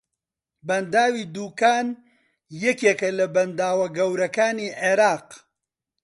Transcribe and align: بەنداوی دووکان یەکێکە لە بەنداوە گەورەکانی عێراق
بەنداوی 0.67 1.23
دووکان 1.35 1.87
یەکێکە 2.65 3.09
لە 3.19 3.25
بەنداوە 3.35 3.87
گەورەکانی 3.97 4.75
عێراق 4.81 5.27